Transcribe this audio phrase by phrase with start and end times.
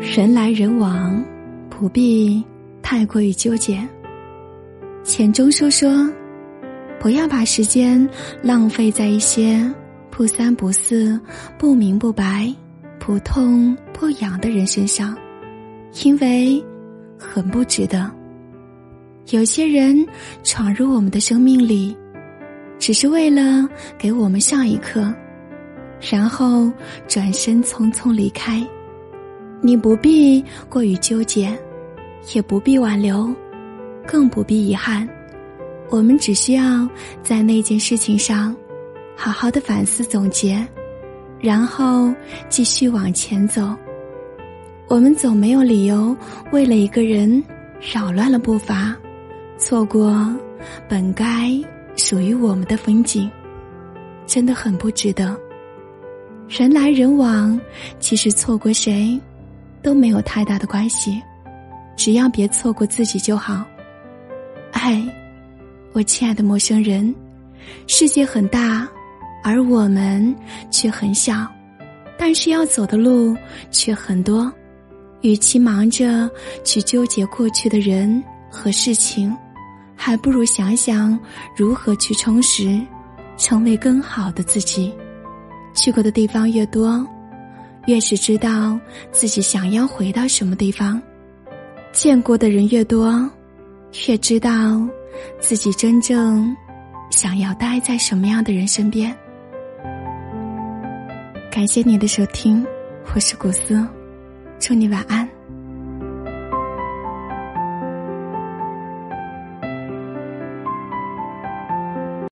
[0.00, 1.22] 人来人往，
[1.68, 2.42] 不必
[2.80, 3.86] 太过于纠结。
[5.04, 6.10] 钱钟书说
[6.98, 8.08] ：“不要把时间
[8.42, 9.62] 浪费在一些
[10.10, 11.20] 不三不四、
[11.58, 12.52] 不明不白、
[12.98, 15.14] 不痛不痒的人身上，
[16.02, 16.64] 因为
[17.18, 18.10] 很不值得。
[19.32, 19.94] 有些人
[20.42, 21.94] 闯入我们的生命里，
[22.78, 25.12] 只是为了给我们上一课，
[26.10, 26.72] 然后
[27.06, 28.66] 转身匆匆离开。”
[29.62, 31.56] 你不必过于纠结，
[32.34, 33.32] 也不必挽留，
[34.06, 35.08] 更不必遗憾。
[35.90, 36.88] 我们只需要
[37.22, 38.56] 在那件事情上，
[39.16, 40.66] 好好的反思总结，
[41.40, 42.12] 然后
[42.48, 43.74] 继续往前走。
[44.88, 46.16] 我们总没有理由
[46.52, 47.42] 为了一个人
[47.92, 48.96] 扰乱了步伐，
[49.58, 50.26] 错过
[50.88, 51.52] 本该
[51.96, 53.30] 属于我们的风景，
[54.26, 55.36] 真的很不值得。
[56.48, 57.60] 人来人往，
[57.98, 59.20] 其实错过谁？
[59.82, 61.22] 都没有太大的关系，
[61.96, 63.64] 只要别错过自己就好。
[64.72, 65.02] 哎，
[65.92, 67.14] 我亲爱的陌生人，
[67.86, 68.88] 世界很大，
[69.42, 70.34] 而我们
[70.70, 71.46] 却很小，
[72.18, 73.36] 但是要走的路
[73.70, 74.50] 却很多。
[75.22, 76.30] 与其忙着
[76.64, 79.36] 去纠结过去的人和事情，
[79.94, 81.18] 还不如想想
[81.54, 82.80] 如何去充实，
[83.36, 84.94] 成为更好的自己。
[85.74, 87.06] 去过的地方越多。
[87.86, 88.78] 越是知道
[89.10, 91.00] 自己想要回到什么地方，
[91.92, 93.12] 见过的人越多，
[94.08, 94.50] 越知道
[95.38, 96.54] 自己真正
[97.10, 99.16] 想要待在什么样的人身边。
[101.50, 102.64] 感谢你的收听，
[103.14, 103.84] 我是古思，
[104.58, 105.39] 祝你晚安。